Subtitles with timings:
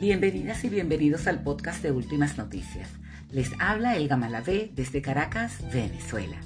[0.00, 2.88] Bienvenidas y bienvenidos al podcast de Últimas Noticias.
[3.30, 6.40] Les habla Elga Malavé desde Caracas, Venezuela.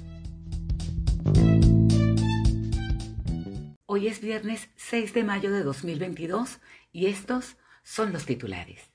[3.85, 6.59] Hoy es viernes 6 de mayo de 2022
[6.91, 8.91] y estos son los titulares.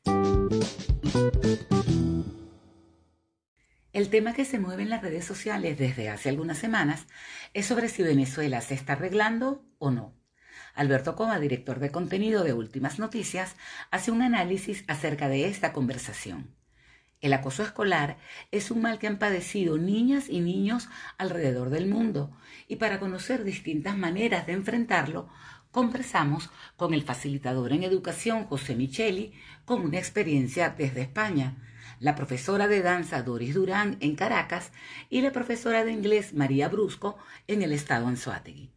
[3.94, 7.06] El tema que se mueve en las redes sociales desde hace algunas semanas
[7.54, 10.19] es sobre si Venezuela se está arreglando o no.
[10.74, 13.56] Alberto Coma, director de contenido de Últimas Noticias,
[13.90, 16.54] hace un análisis acerca de esta conversación.
[17.20, 18.16] El acoso escolar
[18.50, 20.88] es un mal que han padecido niñas y niños
[21.18, 22.34] alrededor del mundo
[22.66, 25.28] y para conocer distintas maneras de enfrentarlo,
[25.70, 29.34] conversamos con el facilitador en educación José Micheli
[29.66, 31.56] con una experiencia desde España,
[31.98, 34.72] la profesora de danza Doris Durán en Caracas
[35.10, 38.70] y la profesora de inglés María Brusco en el estado Anzoátegui.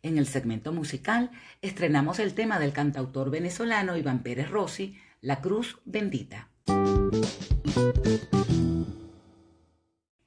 [0.00, 5.80] En el segmento musical estrenamos el tema del cantautor venezolano Iván Pérez Rossi, La Cruz
[5.84, 6.50] Bendita.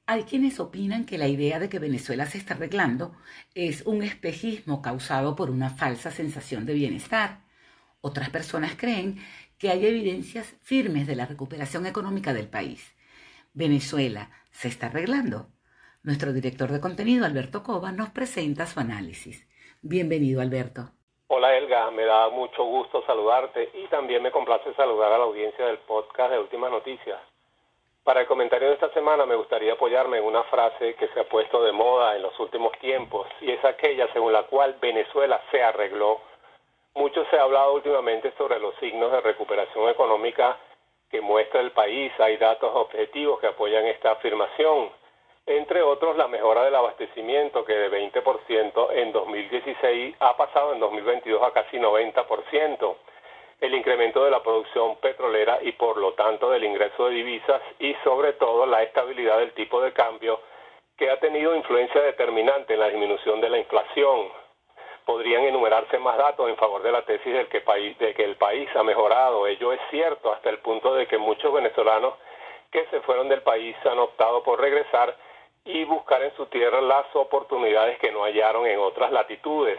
[0.04, 3.16] Hay quienes opinan que la idea de que Venezuela se está arreglando
[3.54, 7.40] es un espejismo causado por una falsa sensación de bienestar.
[8.02, 9.20] Otras personas creen
[9.56, 12.92] que hay evidencias firmes de la recuperación económica del país.
[13.54, 15.50] Venezuela se está arreglando.
[16.02, 19.46] Nuestro director de contenido, Alberto Cova, nos presenta su análisis.
[19.84, 20.82] Bienvenido, Alberto.
[21.26, 21.90] Hola, Elga.
[21.90, 26.30] Me da mucho gusto saludarte y también me complace saludar a la audiencia del podcast
[26.30, 27.18] de Últimas Noticias.
[28.04, 31.28] Para el comentario de esta semana me gustaría apoyarme en una frase que se ha
[31.28, 35.60] puesto de moda en los últimos tiempos y es aquella según la cual Venezuela se
[35.60, 36.20] arregló.
[36.94, 40.58] Mucho se ha hablado últimamente sobre los signos de recuperación económica
[41.10, 42.12] que muestra el país.
[42.20, 44.90] Hay datos objetivos que apoyan esta afirmación
[45.46, 51.42] entre otros la mejora del abastecimiento que de 20% en 2016 ha pasado en 2022
[51.42, 52.96] a casi 90%,
[53.60, 57.94] el incremento de la producción petrolera y por lo tanto del ingreso de divisas y
[58.04, 60.40] sobre todo la estabilidad del tipo de cambio
[60.96, 64.28] que ha tenido influencia determinante en la disminución de la inflación.
[65.04, 68.36] Podrían enumerarse más datos en favor de la tesis de que, país, de que el
[68.36, 69.46] país ha mejorado.
[69.48, 72.14] Ello es cierto hasta el punto de que muchos venezolanos
[72.70, 75.16] que se fueron del país han optado por regresar
[75.64, 79.78] y buscar en su tierra las oportunidades que no hallaron en otras latitudes.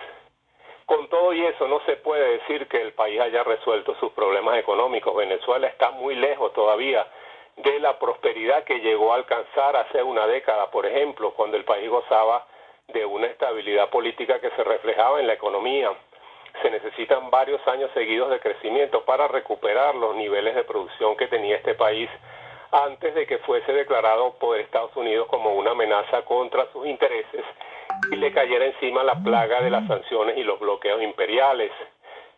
[0.85, 4.57] Con todo y eso no se puede decir que el país haya resuelto sus problemas
[4.57, 5.15] económicos.
[5.15, 7.07] Venezuela está muy lejos todavía
[7.57, 11.89] de la prosperidad que llegó a alcanzar hace una década, por ejemplo, cuando el país
[11.89, 12.47] gozaba
[12.87, 15.91] de una estabilidad política que se reflejaba en la economía.
[16.61, 21.57] Se necesitan varios años seguidos de crecimiento para recuperar los niveles de producción que tenía
[21.57, 22.09] este país
[22.73, 27.45] antes de que fuese declarado por Estados Unidos como una amenaza contra sus intereses
[28.11, 31.71] y le cayera encima la plaga de las sanciones y los bloqueos imperiales.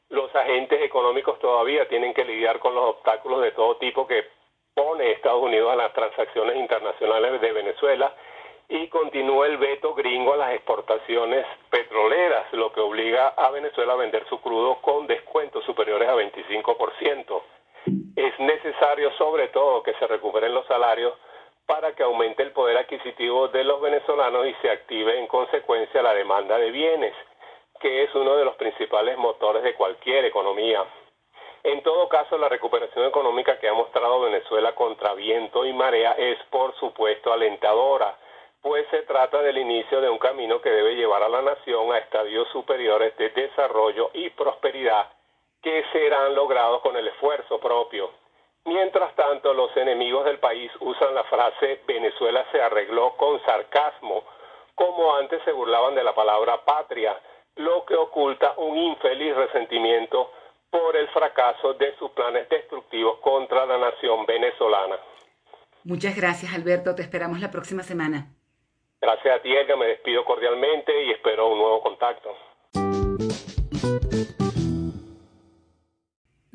[0.10, 4.26] Los agentes económicos todavía tienen que lidiar con los obstáculos de todo tipo que
[4.74, 8.14] pone Estados Unidos a las transacciones internacionales de Venezuela
[8.68, 13.98] y continúa el veto gringo a las exportaciones petroleras, lo que obliga a Venezuela a
[13.98, 17.42] vender su crudo con descuentos superiores a 25%
[18.16, 21.14] es necesario sobre todo que se recuperen los salarios
[21.66, 26.14] para que aumente el poder adquisitivo de los venezolanos y se active en consecuencia la
[26.14, 27.14] demanda de bienes,
[27.80, 30.84] que es uno de los principales motores de cualquier economía.
[31.64, 36.38] En todo caso, la recuperación económica que ha mostrado Venezuela contra viento y marea es,
[36.52, 38.16] por supuesto, alentadora,
[38.62, 41.98] pues se trata del inicio de un camino que debe llevar a la nación a
[41.98, 45.15] estadios superiores de desarrollo y prosperidad
[45.66, 48.12] que serán logrados con el esfuerzo propio.
[48.66, 54.24] Mientras tanto, los enemigos del país usan la frase Venezuela se arregló con sarcasmo,
[54.76, 57.20] como antes se burlaban de la palabra patria,
[57.56, 60.32] lo que oculta un infeliz resentimiento
[60.70, 65.00] por el fracaso de sus planes destructivos contra la nación venezolana.
[65.84, 66.94] Muchas gracias, Alberto.
[66.94, 68.28] Te esperamos la próxima semana.
[69.02, 69.80] Gracias a ti, Edgar.
[69.80, 72.38] Me despido cordialmente y espero un nuevo contacto.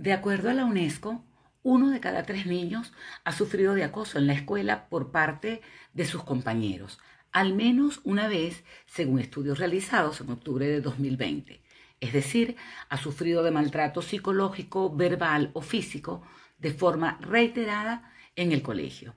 [0.01, 1.23] De acuerdo a la UNESCO,
[1.63, 5.61] uno de cada tres niños ha sufrido de acoso en la escuela por parte
[5.93, 6.99] de sus compañeros,
[7.33, 11.63] al menos una vez, según estudios realizados en octubre de 2020.
[12.01, 12.57] Es decir,
[12.89, 16.23] ha sufrido de maltrato psicológico, verbal o físico
[16.57, 19.17] de forma reiterada en el colegio.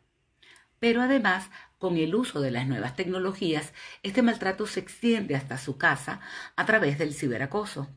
[0.79, 5.77] Pero además, con el uso de las nuevas tecnologías, este maltrato se extiende hasta su
[5.77, 6.19] casa
[6.57, 7.87] a través del ciberacoso.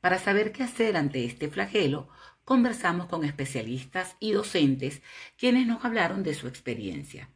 [0.00, 2.08] Para saber qué hacer ante este flagelo,
[2.44, 5.02] conversamos con especialistas y docentes
[5.36, 7.28] quienes nos hablaron de su experiencia.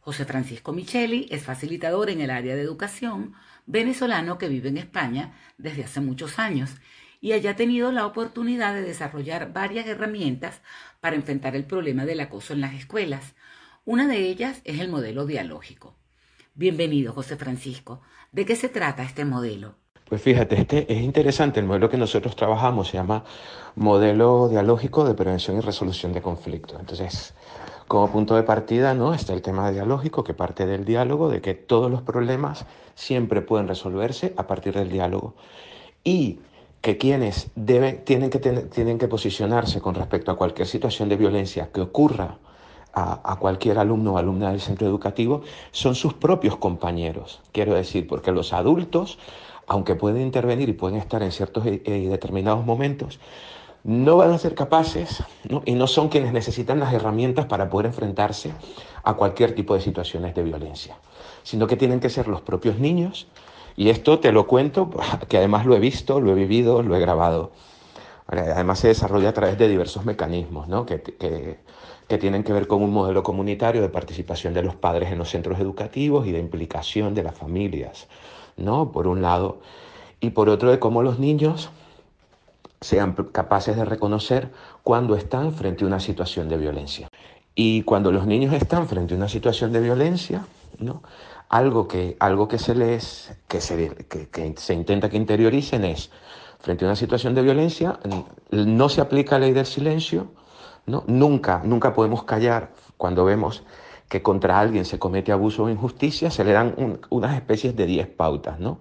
[0.00, 3.34] José Francisco Micheli es facilitador en el área de educación,
[3.66, 6.70] venezolano que vive en España desde hace muchos años,
[7.20, 10.62] y haya tenido la oportunidad de desarrollar varias herramientas
[11.00, 13.34] para enfrentar el problema del acoso en las escuelas.
[13.84, 15.96] Una de ellas es el modelo dialógico.
[16.54, 18.00] Bienvenido, José Francisco.
[18.32, 19.76] ¿De qué se trata este modelo?
[20.10, 21.60] Pues fíjate, este es interesante.
[21.60, 23.22] El modelo que nosotros trabajamos se llama
[23.76, 26.80] modelo dialógico de prevención y resolución de conflictos.
[26.80, 27.32] Entonces,
[27.86, 29.14] como punto de partida, ¿no?
[29.14, 32.66] Está el tema dialógico que parte del diálogo, de que todos los problemas
[32.96, 35.36] siempre pueden resolverse a partir del diálogo.
[36.02, 36.40] Y
[36.80, 41.70] que quienes deben, tienen, que tienen que posicionarse con respecto a cualquier situación de violencia
[41.72, 42.38] que ocurra
[42.92, 47.40] a, a, cualquier alumno o alumna del centro educativo son sus propios compañeros.
[47.52, 49.20] Quiero decir, porque los adultos,
[49.70, 53.20] aunque pueden intervenir y pueden estar en ciertos y eh, determinados momentos,
[53.84, 55.62] no van a ser capaces ¿no?
[55.64, 58.50] y no son quienes necesitan las herramientas para poder enfrentarse
[59.04, 60.96] a cualquier tipo de situaciones de violencia,
[61.44, 63.28] sino que tienen que ser los propios niños
[63.76, 64.90] y esto te lo cuento,
[65.28, 67.52] que además lo he visto, lo he vivido, lo he grabado.
[68.26, 70.84] Además se desarrolla a través de diversos mecanismos ¿no?
[70.84, 71.58] que, que,
[72.08, 75.30] que, tienen que ver con un modelo comunitario de participación de los padres en los
[75.30, 78.08] centros educativos y de implicación de las familias,
[78.56, 78.92] ¿no?
[78.92, 79.60] por un lado,
[80.20, 81.70] y por otro de cómo los niños
[82.80, 84.50] sean capaces de reconocer
[84.82, 87.08] cuando están frente a una situación de violencia.
[87.54, 90.46] Y cuando los niños están frente a una situación de violencia,
[90.78, 91.02] ¿no?
[91.50, 96.10] algo que, algo que se les que se, que, se intenta que interioricen es
[96.60, 97.98] frente a una situación de violencia
[98.52, 100.28] no se aplica la ley del silencio
[100.86, 101.02] ¿no?
[101.08, 103.64] nunca nunca podemos callar cuando vemos
[104.10, 107.86] que contra alguien se comete abuso o injusticia se le dan un, unas especies de
[107.86, 108.80] 10 pautas no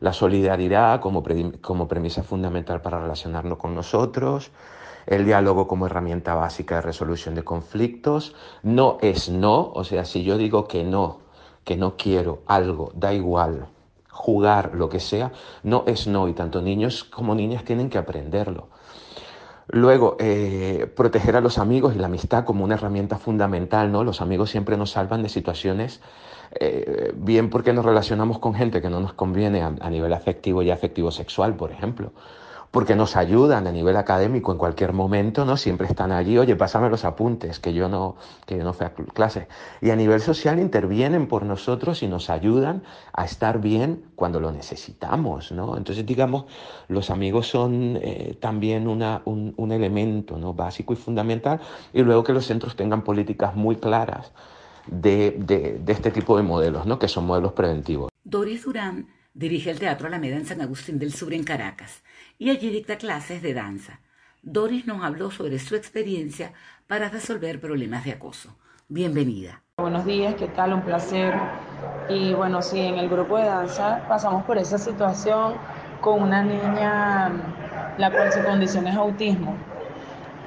[0.00, 1.22] la solidaridad como,
[1.60, 4.50] como premisa fundamental para relacionarnos con nosotros
[5.04, 10.24] el diálogo como herramienta básica de resolución de conflictos no es no o sea si
[10.24, 11.28] yo digo que no
[11.68, 13.68] que no quiero algo, da igual,
[14.08, 15.32] jugar, lo que sea,
[15.62, 18.68] no es no y tanto niños como niñas tienen que aprenderlo.
[19.70, 24.02] Luego, eh, proteger a los amigos y la amistad como una herramienta fundamental, ¿no?
[24.02, 26.00] Los amigos siempre nos salvan de situaciones,
[26.58, 30.62] eh, bien porque nos relacionamos con gente que no nos conviene a, a nivel afectivo
[30.62, 32.12] y afectivo sexual, por ejemplo,
[32.70, 35.56] porque nos ayudan a nivel académico en cualquier momento, ¿no?
[35.56, 38.16] Siempre están allí, oye, pásame los apuntes, que yo no,
[38.46, 39.48] que yo no fui a clase.
[39.80, 42.82] Y a nivel social intervienen por nosotros y nos ayudan
[43.12, 45.76] a estar bien cuando lo necesitamos, ¿no?
[45.76, 46.44] Entonces, digamos,
[46.88, 50.52] los amigos son eh, también una, un, un elemento, ¿no?
[50.52, 51.60] Básico y fundamental.
[51.92, 54.32] Y luego que los centros tengan políticas muy claras
[54.86, 56.98] de, de, de este tipo de modelos, ¿no?
[56.98, 58.10] Que son modelos preventivos.
[58.24, 59.06] Doris Durán
[59.38, 62.02] dirige el Teatro Alameda en San Agustín del Sur, en Caracas
[62.38, 64.00] y allí dicta clases de danza.
[64.42, 66.52] Doris nos habló sobre su experiencia
[66.88, 68.56] para resolver problemas de acoso.
[68.88, 69.62] Bienvenida.
[69.76, 70.72] Buenos días, ¿qué tal?
[70.72, 71.34] Un placer.
[72.08, 75.54] Y bueno, sí, en el grupo de danza pasamos por esa situación
[76.00, 77.30] con una niña,
[77.96, 79.54] la cual su condición es autismo.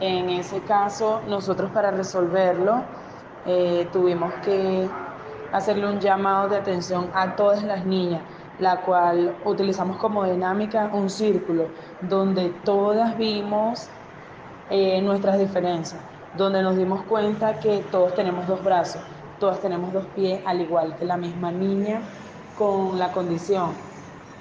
[0.01, 2.83] En ese caso, nosotros para resolverlo
[3.45, 4.89] eh, tuvimos que
[5.53, 8.21] hacerle un llamado de atención a todas las niñas
[8.59, 11.67] la cual utilizamos como dinámica un círculo
[12.01, 13.87] donde todas vimos
[14.69, 15.99] eh, nuestras diferencias,
[16.37, 19.01] donde nos dimos cuenta que todos tenemos dos brazos,
[19.39, 22.01] todas tenemos dos pies, al igual que la misma niña
[22.57, 23.71] con la condición.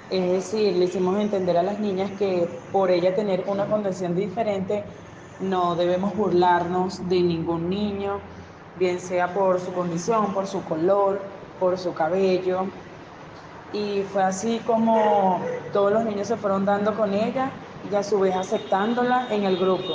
[0.09, 4.83] Es decir, le hicimos entender a las niñas que por ella tener una condición diferente,
[5.39, 8.19] no debemos burlarnos de ningún niño,
[8.77, 11.21] bien sea por su condición, por su color,
[11.59, 12.65] por su cabello,
[13.73, 15.39] y fue así como
[15.71, 17.51] todos los niños se fueron dando con ella
[17.89, 19.93] y a su vez aceptándola en el grupo.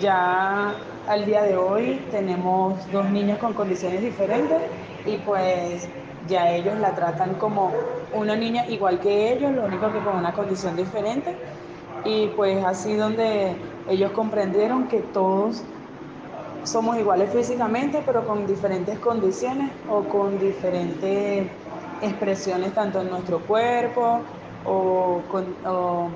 [0.00, 0.74] Ya
[1.08, 4.58] al día de hoy tenemos dos niños con condiciones diferentes
[5.06, 5.88] y pues
[6.28, 7.72] ya ellos la tratan como
[8.12, 11.36] una niña igual que ellos, lo único que con una condición diferente.
[12.04, 13.54] Y pues así donde
[13.88, 15.62] ellos comprendieron que todos
[16.64, 21.46] somos iguales físicamente, pero con diferentes condiciones o con diferentes
[22.02, 24.20] expresiones tanto en nuestro cuerpo
[24.64, 26.10] o, con, o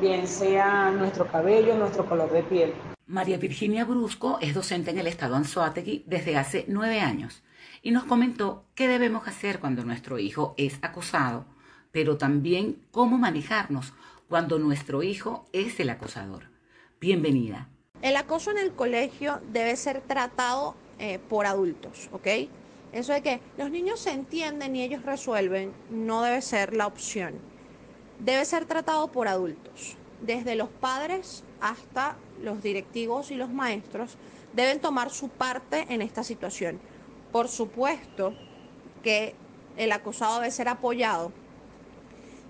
[0.00, 2.74] bien sea nuestro cabello, nuestro color de piel.
[3.06, 7.42] María Virginia Brusco es docente en el estado Anzoátegui desde hace nueve años
[7.82, 11.44] y nos comentó qué debemos hacer cuando nuestro hijo es acosado,
[11.90, 13.92] pero también cómo manejarnos
[14.28, 16.44] cuando nuestro hijo es el acosador.
[17.00, 17.68] Bienvenida.
[18.00, 22.26] El acoso en el colegio debe ser tratado eh, por adultos, ¿ok?
[22.92, 27.34] Eso de que los niños se entienden y ellos resuelven no debe ser la opción.
[28.18, 29.96] Debe ser tratado por adultos.
[30.20, 34.16] Desde los padres hasta los directivos y los maestros
[34.52, 36.78] deben tomar su parte en esta situación.
[37.32, 38.34] Por supuesto
[39.02, 39.34] que
[39.76, 41.32] el acosado debe ser apoyado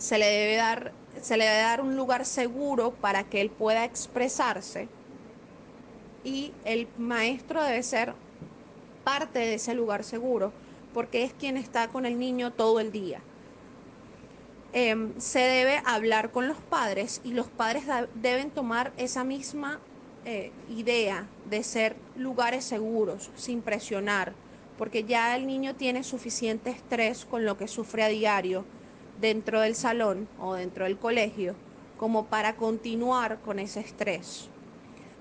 [0.03, 3.85] se le debe dar, se le debe dar un lugar seguro para que él pueda
[3.85, 4.89] expresarse
[6.25, 8.13] y el maestro debe ser
[9.05, 10.53] parte de ese lugar seguro
[10.95, 13.21] porque es quien está con el niño todo el día.
[14.75, 19.81] Em, se debe hablar con los padres y los padres deben tomar esa misma
[20.25, 24.33] eh, idea de ser lugares seguros, sin presionar,
[24.79, 28.65] porque ya el niño tiene suficiente estrés con lo que sufre a diario
[29.21, 31.55] dentro del salón o dentro del colegio
[31.99, 34.49] como para continuar con ese estrés.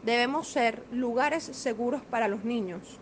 [0.04, 3.00] Debemos ser lugares seguros para los niños,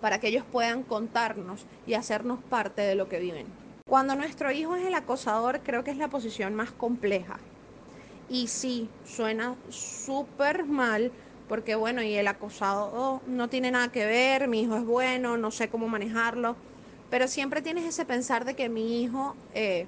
[0.00, 3.46] para que ellos puedan contarnos y hacernos parte de lo que viven.
[3.88, 7.38] Cuando nuestro hijo es el acosador, creo que es la posición más compleja.
[8.28, 11.10] Y sí, suena súper mal,
[11.48, 15.50] porque bueno, y el acosado no tiene nada que ver, mi hijo es bueno, no
[15.50, 16.54] sé cómo manejarlo,
[17.08, 19.86] pero siempre tienes ese pensar de que mi hijo eh,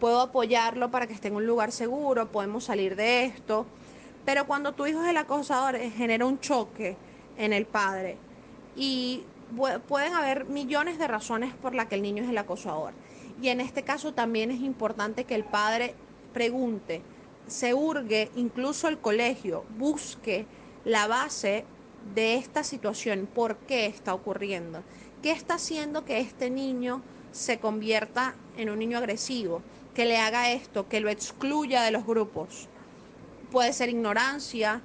[0.00, 3.66] puedo apoyarlo para que esté en un lugar seguro, podemos salir de esto.
[4.24, 6.96] Pero cuando tu hijo es el acosador, eh, genera un choque
[7.36, 8.16] en el padre.
[8.76, 9.24] Y
[9.86, 12.92] pueden haber millones de razones por las que el niño es el acosador.
[13.40, 15.94] Y en este caso también es importante que el padre
[16.32, 17.02] pregunte,
[17.46, 20.46] se hurgue, incluso el colegio, busque
[20.84, 21.64] la base
[22.14, 24.82] de esta situación, por qué está ocurriendo,
[25.22, 29.62] qué está haciendo que este niño se convierta en un niño agresivo,
[29.94, 32.68] que le haga esto, que lo excluya de los grupos.
[33.50, 34.82] Puede ser ignorancia,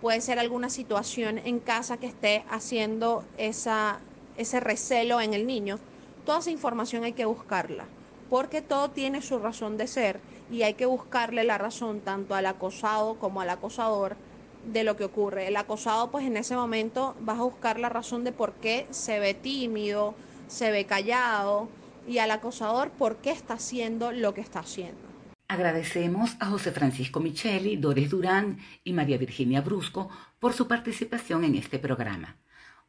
[0.00, 4.00] puede ser alguna situación en casa que esté haciendo esa,
[4.36, 5.78] ese recelo en el niño.
[6.24, 7.84] Toda esa información hay que buscarla,
[8.30, 12.46] porque todo tiene su razón de ser y hay que buscarle la razón tanto al
[12.46, 14.16] acosado como al acosador
[14.64, 15.48] de lo que ocurre.
[15.48, 19.20] El acosado, pues en ese momento vas a buscar la razón de por qué se
[19.20, 20.14] ve tímido,
[20.48, 21.68] se ve callado,
[22.06, 25.05] y al acosador por qué está haciendo lo que está haciendo.
[25.48, 30.10] Agradecemos a José Francisco Micheli, Doris Durán y María Virginia Brusco
[30.40, 32.36] por su participación en este programa.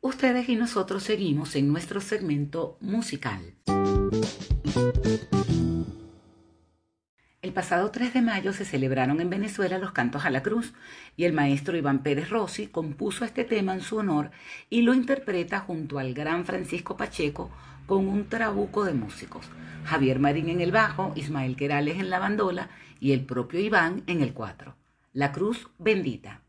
[0.01, 3.53] Ustedes y nosotros seguimos en nuestro segmento musical.
[7.43, 10.73] El pasado 3 de mayo se celebraron en Venezuela los cantos a la cruz
[11.15, 14.31] y el maestro Iván Pérez Rossi compuso este tema en su honor
[14.71, 17.51] y lo interpreta junto al gran Francisco Pacheco
[17.88, 19.48] con un trabuco de músicos.
[19.86, 24.22] Javier Marín en el bajo, Ismael Querales en la bandola y el propio Iván en
[24.22, 24.75] el cuatro.
[25.13, 26.41] La cruz bendita.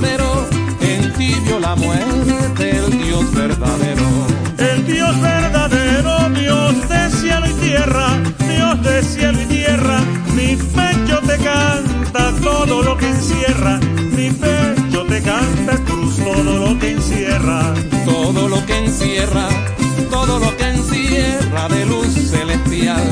[0.00, 0.46] Verdadero,
[0.80, 4.08] en ti vio la muerte el Dios verdadero.
[4.58, 8.06] El Dios verdadero, Dios de cielo y tierra,
[8.38, 10.00] Dios de cielo y tierra,
[10.34, 13.80] mi pecho te canta todo lo que encierra,
[14.16, 17.74] mi pecho te canta todo lo que encierra,
[18.06, 19.48] todo lo que encierra,
[20.10, 23.02] todo lo que encierra de luz celestial.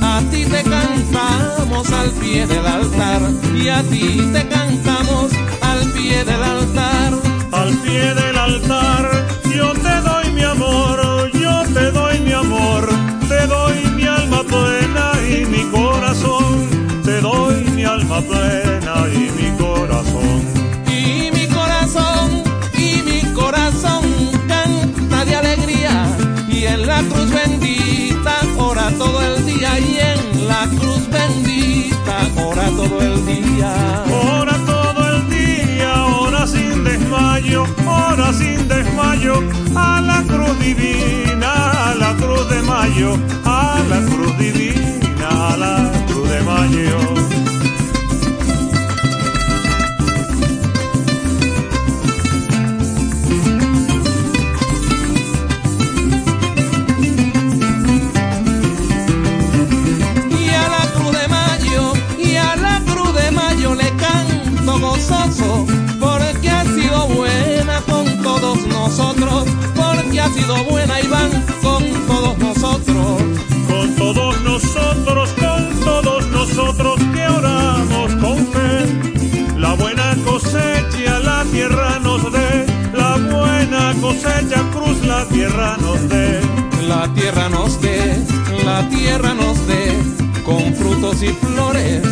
[0.00, 3.20] A ti te cantamos al pie del altar
[3.54, 5.30] y a ti te cantamos
[6.04, 7.12] pie del altar.
[7.52, 9.04] Al pie del altar
[9.56, 12.82] yo te doy mi amor, yo te doy mi amor,
[13.28, 16.52] te doy mi alma plena y mi corazón,
[17.04, 19.64] te doy mi alma plena y mi corazón.
[26.74, 33.00] en la cruz bendita ora todo el día y en la cruz bendita ora todo
[33.00, 34.04] el día.
[34.10, 34.43] Ora
[40.34, 44.03] cruz divina, la cruz de mayo, a la
[84.14, 86.40] cosecha cruz la tierra nos dé.
[86.88, 88.16] La tierra nos dé,
[88.64, 89.84] la tierra nos dé,
[90.44, 92.02] con frutos y flores,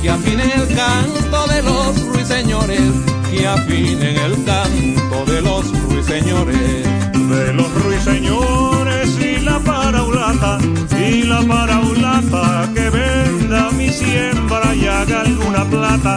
[0.00, 2.92] que afinen el canto de los ruiseñores,
[3.30, 6.84] que afinen el canto de los ruiseñores.
[7.14, 10.58] De los ruiseñores y la paraulata,
[11.00, 16.16] y la paraulata que venda mi siembra y haga alguna plata.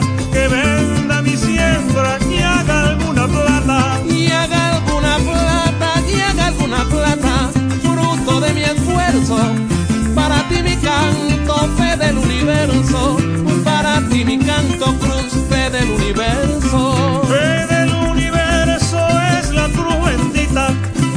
[15.00, 17.24] Cruz, fe del universo.
[17.27, 18.98] Fe del universo
[19.39, 20.70] es la cruz bendita,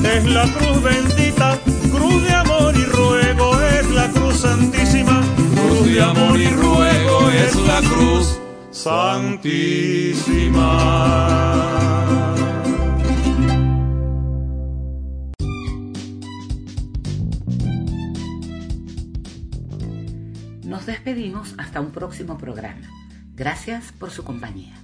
[0.05, 1.59] es la cruz bendita,
[1.93, 5.23] cruz de amor y ruego es la cruz santísima,
[5.55, 8.39] Cruz de amor y ruego es la cruz.
[8.71, 10.71] santísima.
[20.65, 22.89] Nos despedimos hasta un próximo programa.
[23.35, 24.75] Gracias por su compañía.